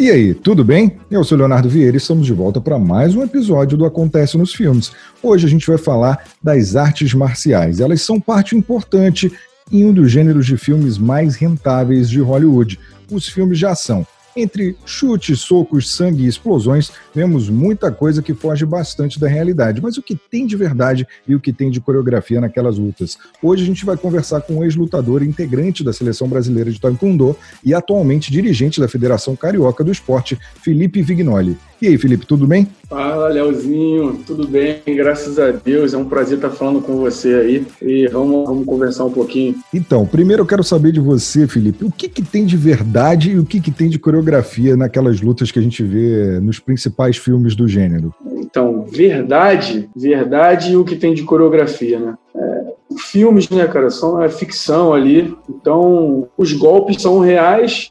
[0.00, 0.96] E aí, tudo bem?
[1.10, 4.54] Eu sou Leonardo Vieira e estamos de volta para mais um episódio do Acontece nos
[4.54, 4.92] Filmes.
[5.22, 7.80] Hoje a gente vai falar das artes marciais.
[7.80, 9.30] Elas são parte importante
[9.70, 14.06] em um dos gêneros de filmes mais rentáveis de Hollywood, os filmes de ação.
[14.36, 19.80] Entre chutes, socos, sangue e explosões, vemos muita coisa que foge bastante da realidade.
[19.82, 23.18] Mas o que tem de verdade e o que tem de coreografia naquelas lutas?
[23.42, 27.74] Hoje a gente vai conversar com um ex-lutador integrante da seleção brasileira de Taekwondo e
[27.74, 31.58] atualmente dirigente da Federação Carioca do Esporte, Felipe Vignoli.
[31.82, 32.68] E aí, Felipe, tudo bem?
[32.90, 34.82] Fala, Leozinho, tudo bem?
[34.86, 39.06] Graças a Deus, é um prazer estar falando com você aí e vamos, vamos conversar
[39.06, 39.54] um pouquinho.
[39.72, 43.38] Então, primeiro eu quero saber de você, Felipe, o que, que tem de verdade e
[43.38, 47.56] o que, que tem de coreografia naquelas lutas que a gente vê nos principais filmes
[47.56, 48.14] do gênero?
[48.36, 52.14] Então, verdade, verdade e o que tem de coreografia, né?
[52.36, 52.64] É,
[52.98, 57.90] filmes, né, cara, são a ficção ali, então os golpes são reais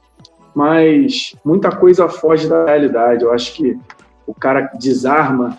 [0.55, 3.23] mas muita coisa foge da realidade.
[3.23, 3.77] Eu acho que
[4.25, 5.57] o cara desarma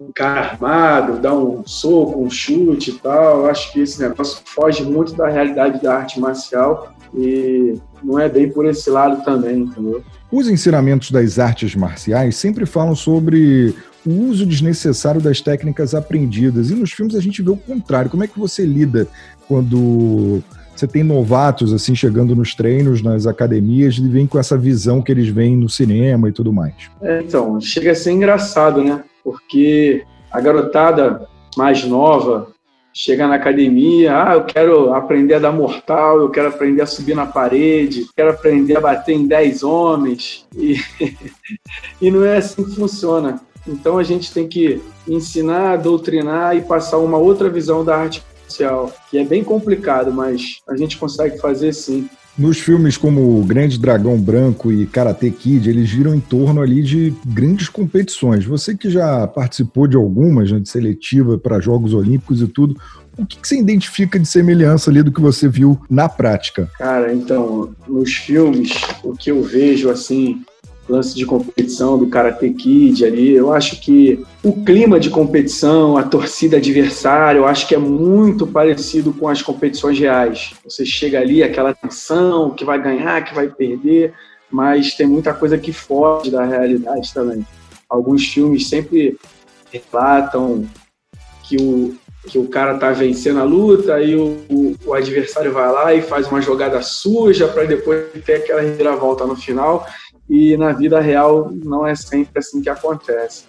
[0.00, 3.40] um cara armado, dá um soco, um chute e tal.
[3.40, 8.28] Eu acho que esse negócio foge muito da realidade da arte marcial e não é
[8.28, 10.02] bem por esse lado também, entendeu?
[10.32, 13.74] Os ensinamentos das artes marciais sempre falam sobre
[14.06, 16.70] o uso desnecessário das técnicas aprendidas.
[16.70, 18.10] E nos filmes a gente vê o contrário.
[18.10, 19.06] Como é que você lida
[19.46, 20.42] quando
[20.74, 25.12] você tem novatos assim chegando nos treinos, nas academias, e vem com essa visão que
[25.12, 26.74] eles veem no cinema e tudo mais.
[27.02, 29.02] É, então, chega a ser engraçado, né?
[29.22, 31.26] Porque a garotada
[31.56, 32.48] mais nova
[32.92, 37.14] chega na academia, ah, eu quero aprender a dar mortal, eu quero aprender a subir
[37.14, 40.46] na parede, quero aprender a bater em 10 homens.
[40.56, 40.76] E,
[42.00, 43.40] e não é assim que funciona.
[43.66, 48.22] Então a gente tem que ensinar, doutrinar e passar uma outra visão da arte
[49.10, 52.08] que é bem complicado, mas a gente consegue fazer sim.
[52.38, 57.12] Nos filmes como Grande Dragão Branco e Karate Kid, eles giram em torno ali de
[57.26, 58.44] grandes competições.
[58.44, 62.76] Você que já participou de algumas, né, de seletiva para Jogos Olímpicos e tudo,
[63.18, 66.70] o que, que, você identifica de semelhança ali do que você viu na prática?
[66.78, 68.70] Cara, então, nos filmes,
[69.02, 70.40] o que eu vejo, assim,
[70.90, 73.32] lance de competição do Karate Kid ali.
[73.32, 78.46] Eu acho que o clima de competição, a torcida adversária, eu acho que é muito
[78.46, 80.52] parecido com as competições reais.
[80.64, 84.12] Você chega ali, aquela tensão, que vai ganhar, que vai perder,
[84.50, 87.46] mas tem muita coisa que foge da realidade também.
[87.88, 89.16] Alguns filmes sempre
[89.72, 90.66] relatam
[91.44, 91.94] que o,
[92.26, 96.02] que o cara tá vencendo a luta e o, o, o adversário vai lá e
[96.02, 99.86] faz uma jogada suja para depois ter aquela reviravolta no final
[100.28, 103.44] e na vida real não é sempre assim que acontece.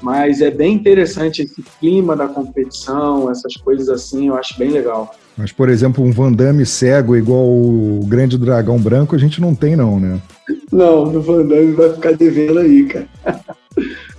[0.00, 5.14] Mas é bem interessante esse clima da competição, essas coisas assim, eu acho bem legal.
[5.36, 9.54] Mas, por exemplo, um Van Damme cego igual o Grande Dragão Branco, a gente não
[9.54, 10.20] tem, não, né?
[10.70, 13.08] Não, o Van Damme vai ficar devendo aí, cara.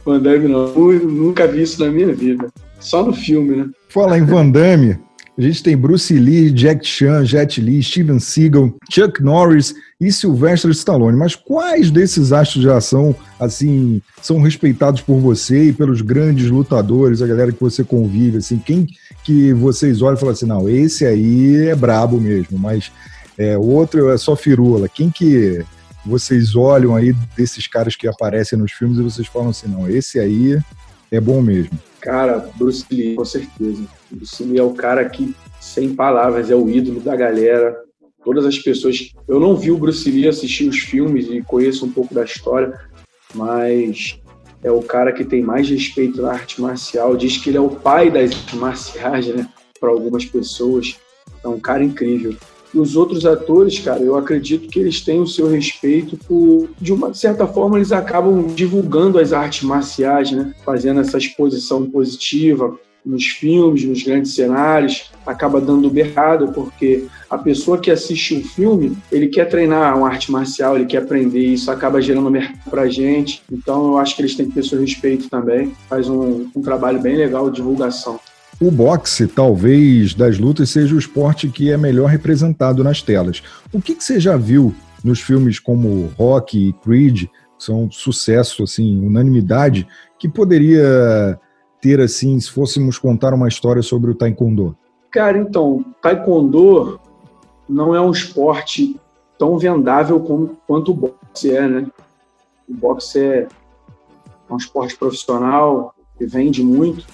[0.05, 0.67] Van Damme não.
[0.73, 2.47] nunca vi isso na minha vida.
[2.79, 3.69] Só no filme, né?
[3.89, 4.97] Fala em Van Damme,
[5.37, 10.71] a gente tem Bruce Lee, Jack Chan, Jet Li, Steven Seagal, Chuck Norris e Sylvester
[10.71, 11.15] Stallone.
[11.15, 17.21] Mas quais desses astros de ação, assim, são respeitados por você e pelos grandes lutadores,
[17.21, 18.87] a galera que você convive, assim, quem
[19.23, 22.91] que vocês olham e falam assim, não, esse aí é brabo mesmo, mas
[23.37, 24.89] é, o outro é só firula.
[24.89, 25.63] Quem que
[26.03, 30.19] vocês olham aí desses caras que aparecem nos filmes e vocês falam assim, não, esse
[30.19, 30.57] aí
[31.11, 31.77] é bom mesmo?
[31.99, 33.83] Cara, Bruce Lee, com certeza.
[34.11, 37.77] Bruce Lee é o cara que, sem palavras, é o ídolo da galera.
[38.23, 39.13] Todas as pessoas.
[39.27, 42.79] Eu não vi o Bruce Lee assistir os filmes e conheço um pouco da história,
[43.33, 44.19] mas
[44.63, 47.15] é o cara que tem mais respeito na arte marcial.
[47.15, 49.47] Diz que ele é o pai das artes marciais, né?
[49.79, 50.97] Para algumas pessoas.
[51.43, 52.35] É um cara incrível.
[52.73, 56.93] E os outros atores, cara, eu acredito que eles têm o seu respeito por, de
[56.93, 60.53] uma certa forma, eles acabam divulgando as artes marciais, né?
[60.65, 67.77] Fazendo essa exposição positiva nos filmes, nos grandes cenários, acaba dando berrado, porque a pessoa
[67.77, 72.01] que assiste um filme, ele quer treinar uma arte marcial, ele quer aprender, isso acaba
[72.01, 73.41] gerando mercado pra gente.
[73.51, 75.73] Então eu acho que eles têm que ter seu respeito também.
[75.89, 78.19] Faz um, um trabalho bem legal de divulgação.
[78.59, 83.43] O boxe, talvez, das lutas, seja o esporte que é melhor representado nas telas.
[83.71, 84.73] O que, que você já viu
[85.03, 89.87] nos filmes como Rock e Creed, que são sucesso, assim, unanimidade,
[90.17, 91.39] que poderia
[91.79, 94.75] ter, assim, se fôssemos contar uma história sobre o Taekwondo?
[95.11, 96.99] Cara, então, Taekwondo
[97.69, 98.99] não é um esporte
[99.37, 101.87] tão vendável como, quanto o boxe é, né?
[102.67, 103.47] O boxe é
[104.49, 107.05] um esporte profissional que vende muito,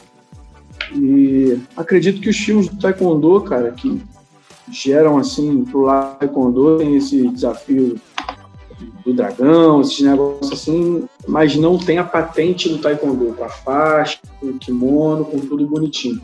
[0.91, 4.01] e acredito que os filmes do Taekwondo, cara, que
[4.71, 7.99] geram assim pro lado do Taekwondo, tem esse desafio
[9.05, 14.19] do dragão, esses negócios assim, mas não tem a patente do taekwondo, com a faixa,
[14.39, 16.21] com o kimono, com tudo bonitinho.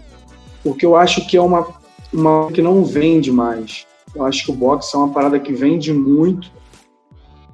[0.63, 1.67] Porque eu acho que é uma,
[2.11, 3.85] uma que não vende mais.
[4.15, 6.51] Eu acho que o boxe é uma parada que vende muito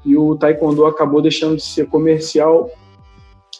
[0.05, 2.69] e o taekwondo acabou deixando de ser comercial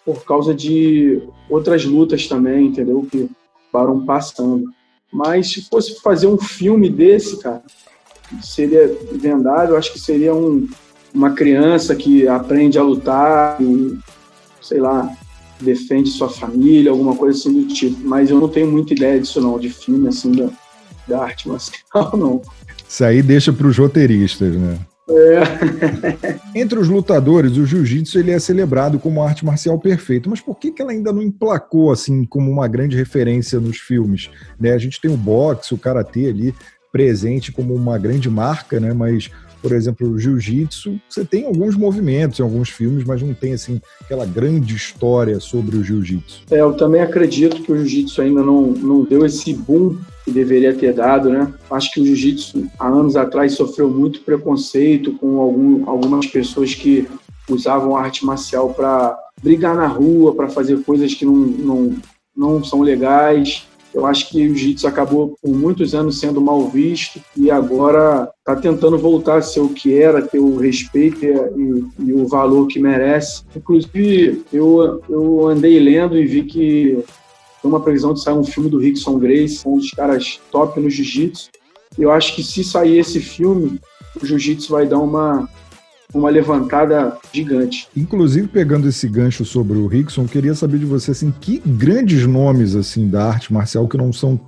[0.06, 3.06] por causa de outras lutas também, entendeu?
[3.12, 3.30] Que
[3.72, 4.70] param passando.
[5.12, 7.64] Mas se fosse fazer um filme desse, cara,
[8.42, 10.68] seria vendável, acho que seria um,
[11.14, 13.98] uma criança que aprende a lutar e,
[14.62, 15.12] sei lá,
[15.60, 17.98] defende sua família, alguma coisa assim do tipo.
[18.08, 20.50] Mas eu não tenho muita ideia disso não, de filme assim da,
[21.08, 22.42] da arte marcial, não.
[22.88, 24.78] Isso aí deixa para os roteiristas, né?
[25.08, 25.40] É.
[26.60, 30.72] Entre os lutadores, o jiu-jitsu ele é celebrado como arte marcial perfeita, mas por que,
[30.72, 34.30] que ela ainda não emplacou assim como uma grande referência nos filmes?
[34.60, 34.74] Né?
[34.74, 36.56] A gente tem o boxe, o karatê ali
[36.92, 38.94] presente como uma grande marca, né?
[38.94, 39.30] Mas
[39.66, 43.82] por exemplo, o jiu-jitsu, você tem alguns movimentos em alguns filmes, mas não tem assim
[44.00, 46.44] aquela grande história sobre o jiu-jitsu.
[46.52, 50.72] É, eu também acredito que o jiu-jitsu ainda não, não deu esse boom que deveria
[50.72, 51.52] ter dado, né?
[51.72, 57.08] Acho que o jiu-jitsu há anos atrás sofreu muito preconceito com algum, algumas pessoas que
[57.50, 61.96] usavam arte marcial para brigar na rua, para fazer coisas que não, não,
[62.38, 63.66] não são legais.
[63.96, 68.54] Eu acho que o jiu-jitsu acabou por muitos anos sendo mal visto e agora está
[68.54, 72.78] tentando voltar a ser o que era, ter o respeito e, e, o valor que
[72.78, 73.44] merece.
[73.56, 77.04] Inclusive, eu, eu andei lendo e vi que
[77.62, 80.90] tem uma previsão de sair um filme do Rickson Grace, um dos caras top no
[80.90, 81.50] jiu-jitsu.
[81.98, 83.80] Eu acho que se sair esse filme,
[84.22, 85.50] o jiu-jitsu vai dar uma,
[86.14, 87.88] uma levantada gigante.
[87.96, 92.76] Inclusive, pegando esse gancho sobre o Rickson, queria saber de você, assim, que grandes nomes,
[92.76, 94.40] assim, da arte marcial que não são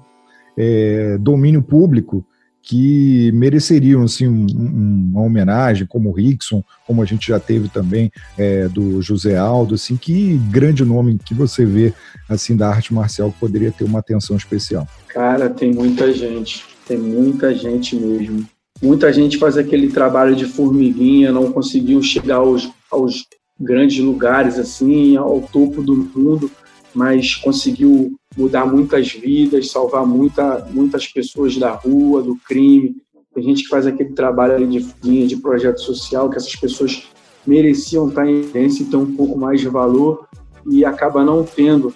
[0.57, 2.25] é, domínio público
[2.67, 7.69] que mereceriam assim, um, um, uma homenagem, como o Rickson, como a gente já teve
[7.69, 11.93] também é, do José Aldo, assim, que grande nome que você vê
[12.27, 14.85] assim da arte marcial que poderia ter uma atenção especial?
[15.07, 18.45] Cara, tem muita gente, tem muita gente mesmo.
[18.81, 23.25] Muita gente faz aquele trabalho de formiguinha, não conseguiu chegar aos, aos
[23.59, 26.49] grandes lugares, assim, ao topo do mundo,
[26.93, 32.95] mas conseguiu mudar muitas vidas, salvar muita, muitas pessoas da rua, do crime.
[33.33, 37.07] Tem gente que faz aquele trabalho de, de projeto social, que essas pessoas
[37.45, 40.27] mereciam estar em evidência e ter um pouco mais de valor
[40.69, 41.93] e acaba não tendo.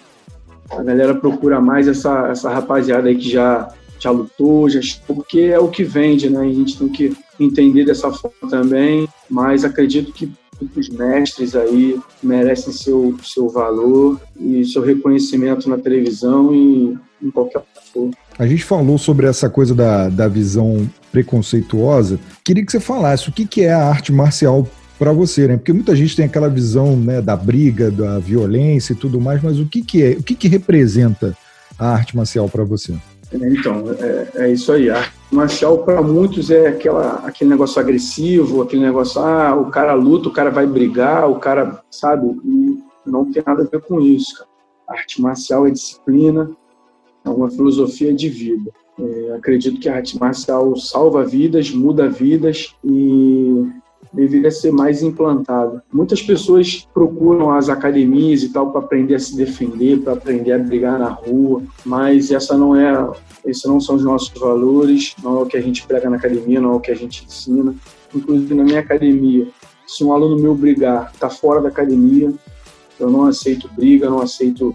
[0.70, 3.72] A galera procura mais essa, essa rapaziada aí que já
[4.02, 6.40] já lutou, já porque é o que vende, né?
[6.40, 10.30] A gente tem que entender dessa forma também, mas acredito que
[10.76, 17.62] os mestres aí merecem seu, seu valor e seu reconhecimento na televisão e em qualquer
[17.92, 18.12] forma.
[18.38, 22.18] A gente falou sobre essa coisa da, da visão preconceituosa.
[22.44, 24.66] Queria que você falasse o que, que é a arte marcial
[24.98, 25.56] para você, né?
[25.56, 29.58] Porque muita gente tem aquela visão né, da briga, da violência e tudo mais, mas
[29.58, 31.36] o que, que é, o que, que representa
[31.78, 32.94] a arte marcial para você?
[33.34, 34.90] Então, é, é, isso aí.
[34.90, 39.94] A arte marcial, para muitos, é aquela, aquele negócio agressivo, aquele negócio, ah, o cara
[39.94, 42.26] luta, o cara vai brigar, o cara, sabe?
[42.44, 44.50] E não tem nada a ver com isso, cara.
[44.88, 46.50] A arte marcial é disciplina,
[47.24, 48.70] é uma filosofia de vida.
[48.98, 53.66] É, acredito que a arte marcial salva vidas, muda vidas e
[54.12, 55.82] deveria ser mais implantada.
[55.92, 60.58] Muitas pessoas procuram as academias e tal para aprender a se defender, para aprender a
[60.58, 63.10] brigar na rua, mas essa não é,
[63.44, 66.60] esses não são os nossos valores, não é o que a gente prega na academia,
[66.60, 67.74] não é o que a gente ensina.
[68.14, 69.48] Inclusive na minha academia,
[69.86, 72.32] se um aluno meu brigar, está fora da academia,
[73.00, 74.74] eu não aceito briga, não aceito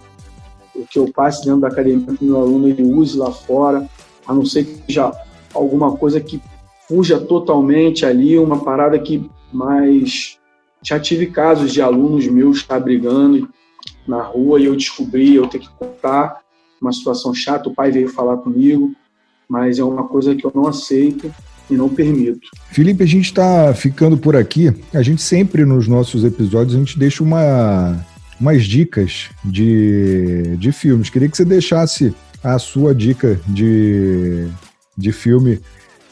[0.76, 3.88] o que eu passe dentro da academia que meu aluno ele use lá fora,
[4.28, 5.12] a não ser que já
[5.54, 6.42] alguma coisa que
[6.88, 10.38] fuja totalmente ali, uma parada que mais
[10.82, 13.50] já tive casos de alunos meus estar brigando
[14.08, 16.40] na rua e eu descobri, eu ter que contar
[16.82, 18.94] uma situação chata, o pai veio falar comigo,
[19.50, 21.34] mas é uma coisa que eu não aceito
[21.70, 22.48] e não permito.
[22.70, 24.74] Felipe, a gente está ficando por aqui.
[24.94, 28.06] A gente sempre nos nossos episódios a gente deixa uma,
[28.40, 31.10] umas dicas de, de filmes.
[31.10, 32.14] Queria que você deixasse
[32.44, 34.48] a sua dica de,
[34.98, 35.60] de filme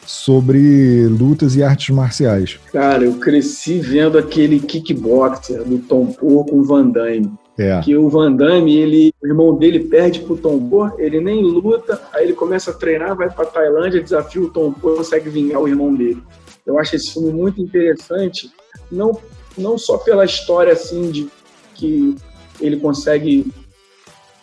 [0.05, 2.59] sobre lutas e artes marciais?
[2.71, 7.31] Cara, eu cresci vendo aquele kickboxer do Tom Poor com o Van Damme.
[7.57, 7.79] É.
[7.81, 12.01] Que o Van Damme, ele, o irmão dele perde pro Tom Poor, ele nem luta,
[12.13, 15.67] aí ele começa a treinar, vai pra Tailândia, desafia o Tom Poor, consegue vingar o
[15.67, 16.21] irmão dele.
[16.65, 18.49] Eu acho esse filme muito interessante,
[18.91, 19.17] não,
[19.57, 21.29] não só pela história assim de
[21.75, 22.15] que
[22.59, 23.51] ele consegue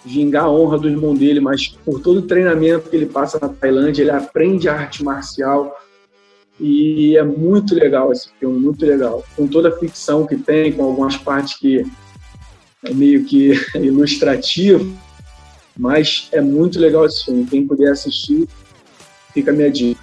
[0.04, 3.49] vingar a honra do irmão dele, mas por todo o treinamento que ele passa na
[3.49, 5.76] Tailândia, ele aprende arte marcial
[6.61, 9.25] E é muito legal esse filme, muito legal.
[9.37, 11.85] Com toda a ficção que tem, com algumas partes que
[12.85, 14.92] é meio que ilustrativo,
[15.76, 17.47] mas é muito legal esse filme.
[17.47, 18.47] Quem puder assistir,
[19.32, 20.00] fica a minha dica.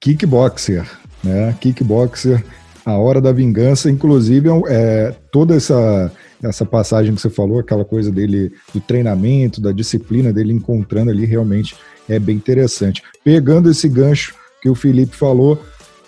[0.00, 0.84] Kickboxer,
[1.22, 1.56] né?
[1.60, 2.44] Kickboxer,
[2.84, 6.12] A Hora da Vingança, inclusive é, toda essa
[6.42, 11.24] essa passagem que você falou, aquela coisa dele do treinamento, da disciplina dele encontrando ali
[11.24, 11.76] realmente
[12.08, 13.02] é bem interessante.
[13.24, 15.60] Pegando esse gancho que o Felipe falou,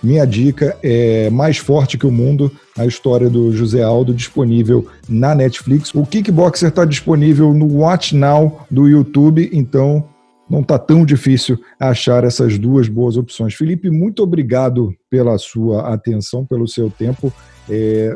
[0.03, 5.35] minha dica é Mais Forte que o Mundo, a história do José Aldo, disponível na
[5.35, 5.95] Netflix.
[5.95, 10.05] O Kickboxer está disponível no Watch Now do YouTube, então
[10.51, 13.55] não está tão difícil achar essas duas boas opções.
[13.55, 17.33] Felipe, muito obrigado pela sua atenção, pelo seu tempo.
[17.69, 18.15] É,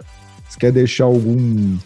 [0.59, 1.79] quer deixar algum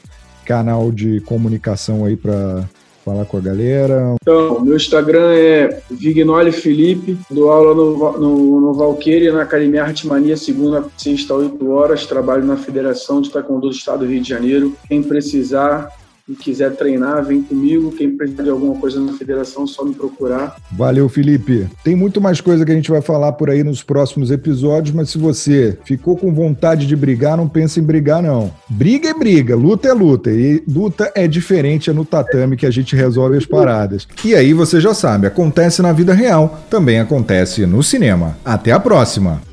[0.45, 2.65] canal de comunicação aí para
[3.05, 4.15] falar com a galera?
[4.23, 10.07] Então, meu Instagram é Vignoli Felipe, dou aula no, no, no Valqueire, na Academia Arte
[10.07, 14.29] Mania, segunda, sexta, oito horas, trabalho na Federação de Taekwondo do Estado do Rio de
[14.29, 14.77] Janeiro.
[14.89, 15.91] Quem precisar,
[16.29, 17.93] e quiser treinar, vem comigo.
[17.93, 20.57] Quem precisar de alguma coisa na federação, só me procurar.
[20.73, 21.67] Valeu, Felipe.
[21.85, 25.11] Tem muito mais coisa que a gente vai falar por aí nos próximos episódios, mas
[25.11, 28.53] se você ficou com vontade de brigar, não pense em brigar, não.
[28.69, 30.31] Briga é briga, luta é luta.
[30.31, 34.07] E luta é diferente, é no tatame que a gente resolve as paradas.
[34.25, 38.37] E aí você já sabe, acontece na vida real, também acontece no cinema.
[38.45, 39.52] Até a próxima!